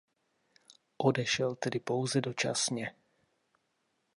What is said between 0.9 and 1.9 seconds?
Odešel tedy